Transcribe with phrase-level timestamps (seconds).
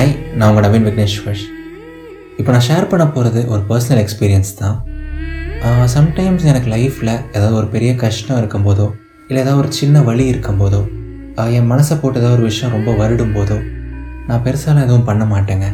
[0.00, 1.40] Hi நான் உங்கள் நவீன் விக்னேஸ்வர்
[2.40, 4.76] இப்போ நான் ஷேர் பண்ண போகிறது ஒரு பர்சனல் எக்ஸ்பீரியன்ஸ் தான்.
[5.94, 8.86] சம்டைம்ஸ் எனக்கு லைஃப்பில் ஏதாவது ஒரு பெரிய கஷ்டம் இருக்கும்போதோ
[9.26, 10.80] இல்லை ஏதாவது ஒரு சின்ன வழி இருக்கும்போதோ
[11.56, 13.58] என் மனசை போட்டு ஏதாவது ஒரு விஷயம் ரொம்ப வருடும் போதோ
[14.28, 15.68] நான் பெருசாலாம் எதுவும் பண்ண மாட்டேங்க.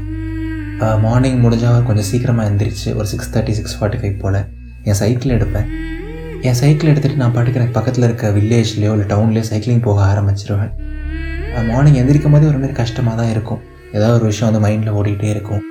[1.05, 4.41] மார்னிங் முடிஞ்சால் கொஞ்சம் சீக்கிரமாக எழுந்திரிச்சு ஒரு six thirty six forty five போல்
[4.89, 5.71] என் சைக்கிள் எடுப்பேன்.
[6.49, 10.75] என் சைக்கிள் எடுத்துகிட்டு நான் பாட்டுக்கு எனக்கு பக்கத்தில் இருக்க வில்லேஜ்லேயோ இல்லை டவுன்லேயோ சைக்கிளிங் போக ஆரம்பிச்சிருவேன்.
[11.71, 13.63] மார்னிங் எந்திரிக்கும் போதே ஒரு மாதிரி கஷ்டமாக தான் இருக்கும்.
[13.93, 15.63] ஏதாவது ஒரு விஷயம் வந்து மைண்டில் ஓடிக்கிட்டே இருக்கும்.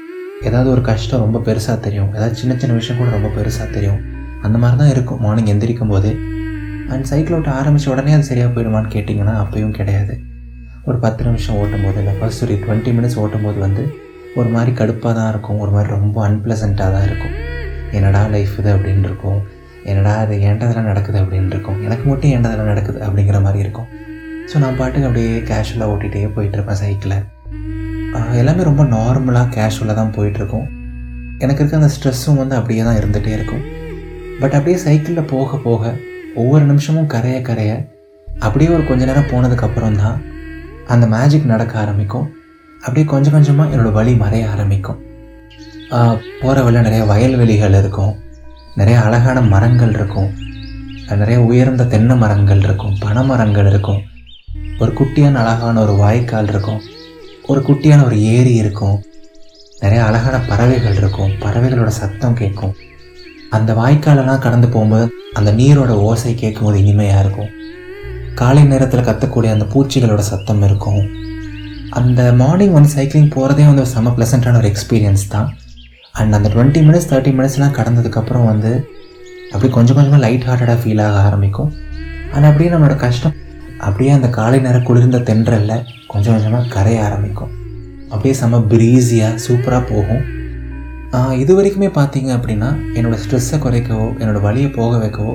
[0.48, 2.10] ஏதாவது ஒரு கஷ்டம் ரொம்ப பெருசாக தெரியும்.
[2.16, 4.00] ஏதாவது சின்ன சின்ன விஷயம் கூட ரொம்ப பெருசாக தெரியும்.
[4.46, 5.20] அந்த மாதிரி தான் இருக்கும்.
[5.26, 6.10] மார்னிங் எந்திரிக்கும் போது.
[6.94, 10.16] அண்ட் சைக்கிள் ஓட்ட ஆரம்பித்த உடனே அது சரியாக போயிடுமான்னு கேட்டிங்கன்னா அப்பயும் கிடையாது.
[10.88, 13.84] ஒரு பத்து நிமிஷம் ஓட்டும் போது இல்லை ஃபர்ஸ்ட் ஒரு டுவெண்ட்டி மினிட்ஸ் ஓட்டும் போது வந்து
[14.40, 15.60] ஒரு மாதிரி கடுப்பாக தான் இருக்கும்.
[15.60, 17.36] ஒரு மாதிரி ரொம்ப அன்பிளசண்ட்டாக தான் இருக்கும்.
[17.92, 19.40] என்னடா லைஃப் இது அப்படின்னு இருக்கும்.
[19.84, 21.84] என்னடா அது ஏண்டதெல்லாம் நடக்குது அப்படின்னு இருக்கும்.
[21.88, 23.88] எனக்கு மட்டும் ஏண்டதெல்லாம் நடக்குது அப்படிங்கிற மாதிரி இருக்கும்.
[24.52, 27.18] ஸோ நான் பாட்டுக்கு அப்படியே கேஷுவலாக ஓட்டிகிட்டே போயிட்டுருப்பேன் சைக்கிளை
[28.40, 30.68] எல்லாமே ரொம்ப நார்மலாக கேஷுவலாக தான் போயிட்டுருக்கும்.
[31.44, 33.64] எனக்கு இருக்க அந்த ஸ்ட்ரெஸ்ஸும் வந்து அப்படியே தான் இருந்துகிட்டே இருக்கும்.
[34.42, 35.94] பட் அப்படியே சைக்கிளில் போக போக
[36.44, 37.74] ஒவ்வொரு நிமிஷமும் கரைய கரைய
[38.46, 40.18] அப்படியே ஒரு கொஞ்ச நேரம் போனதுக்கப்புறம் தான்
[40.94, 42.28] அந்த மேஜிக் நடக்க ஆரம்பிக்கும்.
[42.82, 45.00] அப்படியே கொஞ்சம் கொஞ்சமாக என்னோடய வழி மறைய ஆரம்பிக்கும்.
[46.42, 48.14] போகிற வழியில் நிறைய வயல்வெளிகள் இருக்கும்.
[48.80, 50.30] நிறைய அழகான மரங்கள் இருக்கும்.
[51.22, 52.96] நிறைய உயர்ந்த தென்னை மரங்கள் இருக்கும்.
[53.04, 54.02] பனை மரங்கள் இருக்கும்.
[54.82, 56.82] ஒரு குட்டியான அழகான ஒரு வாய்க்கால் இருக்கும்.
[57.48, 58.96] ஒரு குட்டியான ஒரு ஏரி இருக்கும்.
[59.82, 61.32] நிறைய அழகான பறவைகள் இருக்கும்.
[61.44, 62.74] பறவைகளோட சத்தம் கேட்கும்.
[63.50, 67.52] அந்த வாய்க்காலெல்லாம் கடந்து போகும்போது அந்த நீரோட ஓசை கேட்கும்போது இனிமையாக இருக்கும்.
[68.42, 71.02] காலை நேரத்தில் கத்தக்கூடிய அந்த பூச்சிகளோட சத்தம் இருக்கும்.
[72.00, 75.50] அந்த மார்னிங் வந்து சைக்கிளிங் போகிறதே வந்து ஒரு செம ப்ளசண்ட்டான ஒரு எக்ஸ்பீரியன்ஸ் தான்.
[76.12, 78.72] அண்ட் அந்த டுவெண்ட்டி மினிட்ஸ் தேர்ட்டி மினிட்ஸ்லாம் கடந்ததுக்கப்புறம் வந்து
[79.52, 81.72] அப்படி கொஞ்சம் கொஞ்சமாக லைட் ஹார்ட்டடாக ஃபீல் ஆக ஆரம்பிக்கும்.
[82.34, 83.36] ஆனால் அப்படியே நம்மளோட கஷ்டம்
[83.78, 85.84] அப்படியே அந்த காலை நேரம் குளிர்ந்த தென்றலில்
[86.16, 87.52] கொஞ்சம் கொஞ்சமாக கரைய ஆரம்பிக்கும்.
[88.12, 90.24] அப்படியே செம்ம ப்ரீஸியாக சூப்பராக போகும்.
[91.42, 95.34] இது வரைக்குமே பார்த்தீங்க அப்படின்னா என்னோடய ஸ்ட்ரெஸ்ஸை குறைக்கவோ என்னோடய வழியை போக வைக்கவோ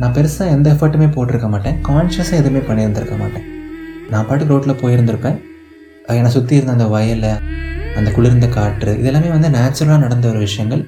[0.00, 1.76] நான் பெருசாக எந்த எஃபர்ட்டுமே போட்டிருக்க மாட்டேன்.
[1.88, 3.46] கான்ஷியஸாக எதுவுமே பண்ணியிருந்திருக்க மாட்டேன்.
[4.12, 5.36] நான் பாட்டுக்கு ரோட்டில் போயிருந்திருப்பேன்.
[6.18, 7.32] என்னை சுற்றி இருந்த அந்த வயலை
[7.98, 10.82] அந்த குளிர்ந்த காற்று இதெல்லாமே வந்து நேச்சுரலாக நடந்த ஒரு விஷயங்கள்.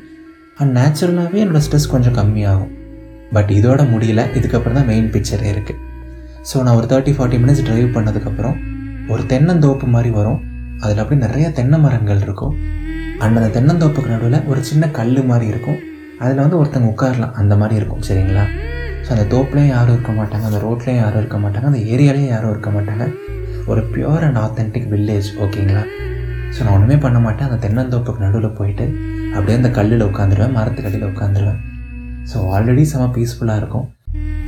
[0.61, 2.73] அண்ட் நேச்சுரலாகவே என்னோடய ஸ்ட்ரெஸ் கொஞ்சம் கம்மியாகும்.
[3.37, 4.23] பட் இதோட முடியல.
[4.39, 5.83] இதுக்கப்புறம் தான் மெயின் பிக்சரே இருக்குது
[6.51, 8.57] ஸோ நான் ஒரு தேர்ட்டி ஃபார்ட்டி மினிட்ஸ் ட்ரைவ் பண்ணதுக்கப்புறம்
[9.09, 10.41] ஒரு தென்னந்தோப்பு மாதிரி வரும்.
[10.81, 12.55] அதில் அப்படி நிறைய தென்னை மரங்கள் இருக்கும்.
[13.19, 15.79] அண்ட் அந்த தென்னந்தோப்புக்கு நடுவில் ஒரு சின்ன கல் மாதிரி இருக்கும்.
[16.19, 17.33] அதில் வந்து ஒருத்தங்க உட்காரலாம்.
[17.33, 18.03] அந்த மாதிரி இருக்கும்.
[18.09, 18.45] சரிங்களா?
[19.05, 20.45] ஸோ அந்த தோப்புலேயும் யாரும் இருக்க மாட்டாங்க.
[20.45, 21.65] அந்த ரோட்லேயும் யாரும் இருக்க மாட்டாங்க.
[21.65, 23.07] அந்த ஏரியாலேயும் யாரும் இருக்க மாட்டாங்க.
[23.67, 25.85] ஒரு பியூர் அண்ட் ஆத்தென்டிக் வில்லேஜ் ஓகேங்களா?
[26.55, 27.49] ஸோ நான் ஒன்றுமே பண்ண மாட்டேன்.
[27.51, 28.85] அந்த தென்னந்தோப்புக்கு நடுவில் போயிட்டு
[29.35, 30.55] அப்படியே அந்த கல்லில் உட்காந்துருவேன்.
[30.59, 31.61] மரத்துக்கடியில் உட்காந்துருவேன்.
[32.33, 33.89] ஸோ ஆல்ரெடி செம பீஸ்ஃபுல்லாக இருக்கும்.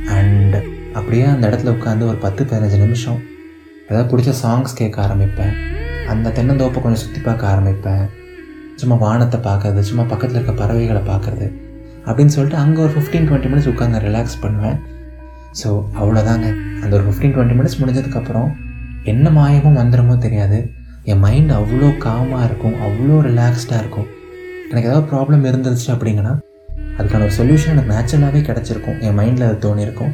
[0.07, 0.55] அண்ட்
[0.93, 3.19] அப்படியே அந்த இடத்துல உட்காந்து ஒரு பத்து பதினஞ்சு நிமிஷம்
[3.89, 5.53] ஏதாவது பிடிச்ச சாங்ஸ் கேட்க ஆரம்பிப்பேன்.
[6.13, 8.03] அந்த தென்னந்தோப்பை கொஞ்சம் சுற்றி பார்க்க ஆரம்பிப்பேன்.
[8.81, 11.47] சும்மா வானத்தை பார்க்கறது சும்மா பக்கத்தில் இருக்க பறவைகளை பார்க்குறது
[12.07, 14.77] அப்படின்னு சொல்லிட்டு அங்கே ஒரு ஃபிஃப்டீன் டுவெண்ட்டி மினிட்ஸ் உட்காந்து ரிலாக்ஸ் பண்ணுவேன்.
[15.59, 15.69] ஸோ
[16.01, 16.47] அவ்வளோதாங்க
[16.83, 18.49] அந்த ஒரு ஃபிஃப்டீன் டுவெண்ட்டி மினிட்ஸ் முடிஞ்சதுக்கப்புறம்
[19.13, 20.59] என்ன மாயமும் வந்துடுமோ தெரியாது.
[21.11, 24.07] என் மைண்ட் அவ்வளோ காமாக இருக்கும் அவ்வளோ ரிலாக்ஸ்டாக இருக்கும்.
[24.69, 26.33] எனக்கு ஏதாவது ப்ராப்ளம் இருந்துச்சு அப்படிங்கன்னா
[26.97, 28.97] அதுக்கான ஒரு சொல்யூஷன் எனக்கு நேச்சுரலாகவே கிடச்சிருக்கும்.
[29.07, 30.13] என் மைண்டில் அது தோணியிருக்கும்.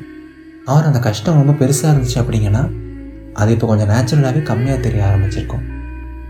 [0.72, 2.63] அவர் அந்த கஷ்டம் ரொம்ப பெருசாக இருந்துச்சு அப்படிங்கன்னா
[3.41, 5.63] அது இப்போ கொஞ்சம் நேச்சுரலாகவே கம்மியாக தெரிய ஆரம்பிச்சிருக்கும்.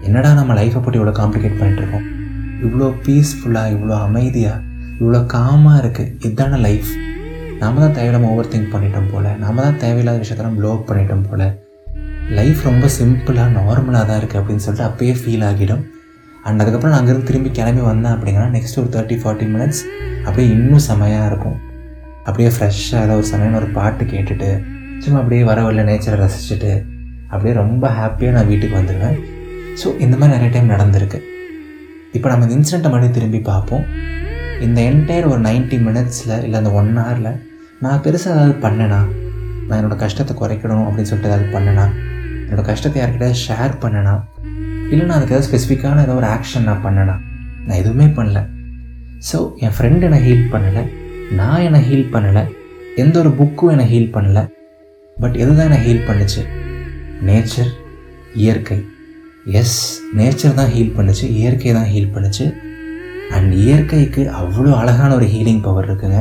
[0.07, 2.05] என்னடா நம்ம லைஃப்பை போட்டு இவ்வளோ காம்ப்ளிகேட் பண்ணிட்டுருக்கோம்?
[2.66, 4.61] இவ்வளோ பீஸ்ஃபுல்லாக இவ்வளோ அமைதியாக
[4.99, 6.91] இவ்வளோ காமாக இருக்குது இதுதான லைஃப்
[7.61, 9.27] நாம் தான் தேவையில்லாமல் ஓவர் திங்க் பண்ணிட்டோம் போல்.
[9.44, 11.45] நாம் தான் தேவையில்லாத விஷயத்தெல்லாம் ப்ளோ பண்ணிட்டோம் போல்.
[12.38, 15.83] லைஃப் ரொம்ப சிம்பிளாக நார்மலாக தான் இருக்குது அப்படின்னு சொல்லிட்டு அப்பயே ஃபீல் ஆகிடும்.
[16.47, 19.81] அண்ட் அதுக்கப்புறம் நான் அங்கேருந்து திரும்பி கிளம்பி வந்தேன் அப்படிங்கன்னா நெக்ஸ்ட் ஒரு தேர்ட்டி ஃபார்ட்டி மினிட்ஸ்
[20.25, 21.57] அப்படியே இன்னும் செமையாக இருக்கும்.
[22.27, 24.49] அப்படியே ஃப்ரெஷ்ஷாக ஏதாவது ஒரு சமையல் ஒரு பாட்டு கேட்டுட்டு
[25.03, 26.73] சும்மா அப்படியே வர வரல நேச்சரை ரசிச்சுட்டு
[27.31, 29.18] அப்படியே ரொம்ப ஹாப்பியாக நான் வீட்டுக்கு வந்துடுவேன்
[29.81, 31.19] ஸோ இந்த மாதிரி நிறைய டைம் நடந்திருக்கு.
[32.18, 33.86] இப்போ நம்ம இந்த இன்சிடெண்ட்டை மறுபடியும் திரும்பி பார்ப்போம்.
[34.66, 37.31] இந்த என்டையர் ஒரு நைன்ட்டி மினிட்ஸில் இல்லை அந்த ஒன் ஹவரில்
[37.84, 39.00] நான் பெருசாக ஏதாவது பண்ணேனா?
[39.68, 41.86] நான் என்னோடய கஷ்டத்தை குறைக்கணும் அப்படின்னு சொல்லிட்டு ஏதாவது பண்ணேனா?
[42.46, 44.16] என்னோடய கஷ்டத்தை யார்கிட்ட ஷேர் பண்ணனா?
[44.92, 47.16] இல்லை நான் அதுக்கு ஏதாவது ஸ்பெசிஃபிக்கான ஏதோ ஒரு ஆக்ஷன் நான் பண்ணேனா?
[47.68, 48.42] நான் எதுவுமே பண்ணல.
[49.30, 50.83] ஸோ என் ஃப்ரெண்டு என்னை ஹீல் பண்ணலை.
[51.39, 52.44] நான் என்னை ஹீல் பண்ணலை.
[53.04, 54.44] எந்த ஒரு புக்கும் என்னை ஹீல் பண்ணலை.
[55.18, 56.44] பட் எது தான் என்னை ஹீல் பண்ணுச்சு?
[57.29, 57.71] நேச்சர்
[58.44, 58.77] இயற்கை.
[59.59, 59.79] எஸ்
[60.19, 62.45] நேச்சர் தான் ஹீல் பண்ணுச்சு இயற்கை தான் ஹீல் பண்ணுச்சு.
[63.35, 66.19] அண்ட் இயற்கைக்கு அவ்வளோ அழகான ஒரு ஹீலிங் பவர் இருக்குங்க.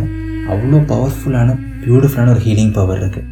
[0.52, 3.30] அவ்வளோ பவர்ஃபுல்லான பியூட்டிஃபுல்லான ஒரு ஹீலிங் பவர் இருக்குது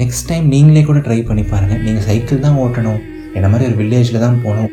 [0.00, 3.00] நெக்ஸ்ட் டைம் நீங்களே கூட ட்ரை பண்ணி பாருங்கள் நீங்கள் சைக்கிள் தான் ஓட்டணும்.
[3.36, 4.70] என்ன மாதிரி ஒரு வில்லேஜில் தான் போகணும்.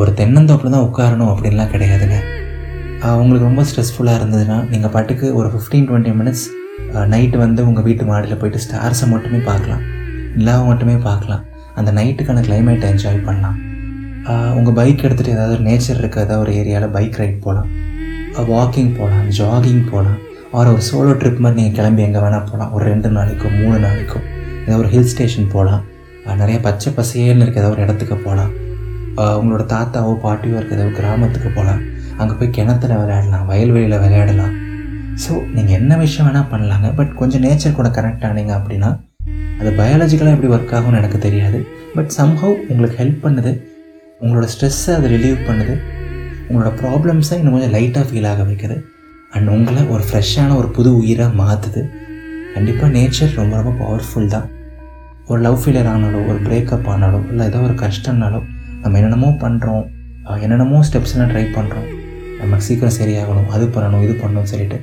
[0.00, 2.18] ஒரு தென்னந்தோப்பில் தான் உட்காரணும் அப்படின்லாம் கிடையாதுங்க.
[3.20, 6.46] உங்களுக்கு ரொம்ப ஸ்ட்ரெஸ்ஃபுல்லாக இருந்ததுன்னா நீங்கள் பாட்டுக்கு ஒரு ஃபிஃப்டீன் டுவெண்ட்டி மினிட்ஸ்
[7.12, 9.84] நைட்டு வந்து உங்கள் வீட்டு மாடியில் போயிட்டு ஸ்டார்ஸை மட்டுமே பார்க்கலாம்.
[10.38, 11.44] நிலாவை மட்டுமே பார்க்கலாம்.
[11.78, 13.58] அந்த நைட்டுக்கான கிளைமேட்டை என்ஜாய் பண்ணலாம்.
[14.58, 17.68] உங்கள் பைக் எடுத்துகிட்டு ஏதாவது ஒரு நேச்சர் இருக்க ஏதாவது ஒரு ஏரியாவில் பைக் ரைட் போகலாம்
[18.52, 20.18] வாக்கிங் போகலாம் ஜாகிங் போகலாம்
[20.58, 24.20] ஆர் ஒரு சோலோ ட்ரிப் மாதிரி நீங்கள் கிளம்பி எங்கே வேணால் போகலாம் ஒரு ரெண்டு நாளைக்கோ மூணு நாளைக்கோ.
[24.64, 25.84] ஏதாவது ஒரு ஹில் ஸ்டேஷன் போகலாம்
[26.42, 28.52] நிறைய பச்சை பசேல்னு இருக்க ஏதாவது ஒரு இடத்துக்கு போகலாம்
[29.38, 31.82] உங்களோட தாத்தாவோ பாட்டியோ இருக்க ஏதாவது கிராமத்துக்கு போகலாம்
[32.20, 34.54] அங்கே போய் கிணத்துல விளையாடலாம் வயல்வெளியில் விளையாடலாம்.
[35.24, 36.88] ஸோ நீங்கள் என்ன விஷயம் வேணால் பண்ணலாங்க.
[36.98, 38.90] பட் கொஞ்சம் நேச்சர் கூட கனெக்ட் ஆனீங்க அப்படின்னா
[39.60, 41.58] அது பயாலஜிக்கலாக எப்படி ஒர்க் ஆகும்னு எனக்கு தெரியாது.
[41.96, 43.52] பட் சம்ஹவ் உங்களுக்கு ஹெல்ப் பண்ணுது.
[44.22, 45.74] உங்களோட ஸ்ட்ரெஸ்ஸை அது ரிலீவ் பண்ணுது.
[46.48, 48.76] உங்களோட ப்ராப்ளம்ஸை இன்னும் கொஞ்சம் லைட்டாக ஃபீல் ஆக வைக்குது.
[49.34, 51.82] அண்ட் உங்களை ஒரு ஃப்ரெஷ்ஷான ஒரு புது உயிராக மாற்றுது
[52.54, 54.46] கண்டிப்பாக நேச்சர் ரொம்ப ரொம்ப பவர்ஃபுல் தான்.
[55.30, 58.40] ஒரு லவ் ஃபீலியர் ஆனாலோ ஒரு பிரேக்கப் ஆனாலோ இல்லை ஏதோ ஒரு கஷ்டம்னாலோ
[58.82, 59.84] நம்ம என்னென்னமோ பண்ணுறோம்
[60.44, 61.88] என்னென்னமோ ஸ்டெப்ஸ்லாம் ட்ரை பண்ணுறோம்
[62.40, 64.78] நமக்கு சீக்கிரம் சரியாகணும் அது பண்ணணும் இது பண்ணணும்னு சொல்லிட்டு.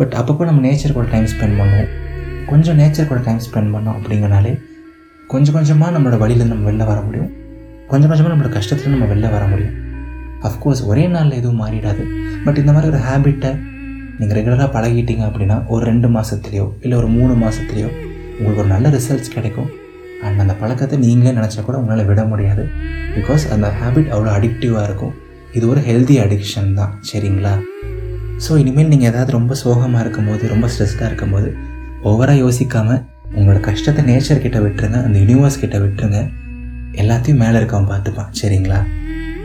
[0.00, 1.88] பட் அப்பப்போ நம்ம நேச்சர் கூட டைம் ஸ்பெண்ட் பண்ணுவோம்.
[2.50, 4.52] கொஞ்சம் நேச்சர் கூட டைம் ஸ்பெண்ட் பண்ணோம் அப்படிங்கனாலே
[5.32, 7.30] கொஞ்சம் கொஞ்சமாக நம்மளோட வழியிலேருந்து நம்ம வெளில வர முடியும்.
[7.90, 9.74] கொஞ்சம் கொஞ்சமாக நம்மளோட கஷ்டத்தில் நம்ம வெளில வர முடியும்.
[10.48, 12.04] அஃப்கோர்ஸ் ஒரே நாளில் எதுவும் மாறிடாது.
[12.44, 13.50] பட் இந்த மாதிரி ஒரு ஹேபிட்டை
[14.18, 17.90] நீங்கள் ரெகுலராக பழகிட்டீங்க அப்படின்னா ஒரு ரெண்டு மாதத்துலேயோ இல்லை ஒரு மூணு மாதத்துலேயோ
[18.38, 19.70] உங்களுக்கு ஒரு நல்ல ரிசல்ட்ஸ் கிடைக்கும்.
[20.26, 22.62] அண்ட் அந்த பழக்கத்தை நீங்களே நினச்சா கூட உங்களால் விட முடியாது.
[23.16, 25.14] பிகாஸ் அந்த ஹேபிட் அவ்வளோ அடிக்டிவாக இருக்கும்.
[25.58, 26.92] இது ஒரு ஹெல்தி அடிக்ஷன் தான்.
[27.10, 27.54] சரிங்களா?
[28.44, 31.50] ஸோ இனிமேல் நீங்கள் ஏதாவது ரொம்ப சோகமாக இருக்கும்போது ரொம்ப ஸ்ட்ரெஸ்டாக இருக்கும்போது
[32.04, 33.02] ஓவராக யோசிக்காமல்
[33.34, 36.30] உங்களோட கஷ்டத்தை நேச்சர் கிட்ட விட்டுருங்க அந்த யூனிவர்ஸ் கிட்ட விட்டுருங்க.
[36.92, 38.78] எல்லாத்தையும் மேலே இருக்கவன் பார்த்துப்பான் சரிங்களா?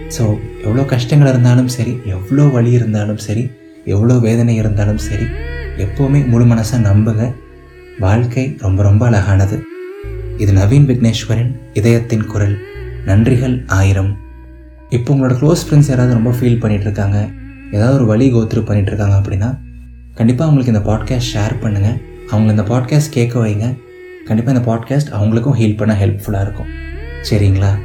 [0.08, 3.52] ஸோ எவ்வளோ கஷ்டங்கள் இருந்தாலும் சரி எவ்வளோ வலி இருந்தாலும் சரி
[3.86, 5.26] எவ்வளோ வேதனை இருந்தாலும் சரி
[5.78, 7.34] எப்போவுமே முழு மனசாக நம்புங்க.
[8.00, 9.64] வாழ்க்கை ரொம்ப ரொம்ப அழகானது.
[10.38, 12.58] இது நவீன் விக்னேஸ்வரின் இதயத்தின் குரல்.
[13.06, 14.18] நன்றிகள் ஆயிரம்.
[14.90, 17.30] இப்போ உங்களோட க்ளோஸ் ஃப்ரெண்ட்ஸ் யாராவது ரொம்ப ஃபீல் பண்ணிகிட்டு இருக்காங்க
[17.72, 19.60] ஏதாவது ஒரு வழி கோத்ரூ பண்ணிகிட்டு இருக்காங்க அப்படின்னா
[20.16, 22.00] கண்டிப்பாக அவங்களுக்கு இந்த பாட்காஸ்ட் ஷேர் பண்ணுங்கள்
[22.34, 23.78] அவங்கள இந்த பாட்காஸ்ட் கேட்க வைங்க.
[24.26, 26.70] கண்டிப்பாக இந்த பாட்காஸ்ட் அவங்களுக்கும் ஹீல் பண்ண ஹெல்ப்ஃபுல்லாக இருக்கும்.
[27.30, 27.80] சரிங்களா?